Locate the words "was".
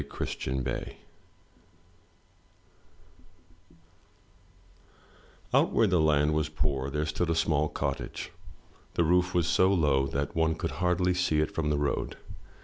6.33-6.49, 9.35-9.45